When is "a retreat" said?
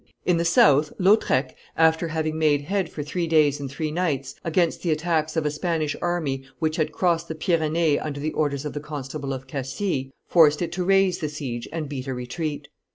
12.07-12.67